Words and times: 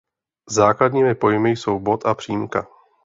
Základními 0.49 1.15
pojmy 1.15 1.49
jsou 1.49 1.79
bod 1.79 2.05
a 2.05 2.13
přímka. 2.13 2.67